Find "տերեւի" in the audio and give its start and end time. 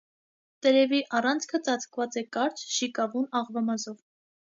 0.65-1.01